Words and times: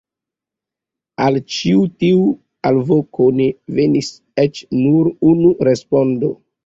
Al 1.25 1.35
ĉi 1.55 1.73
tiu 2.03 2.23
alvoko 2.69 3.27
ne 3.41 3.47
venis 3.81 4.09
eĉ 4.45 4.65
nur 4.81 5.13
unu 5.35 5.53
respondo! 5.71 6.33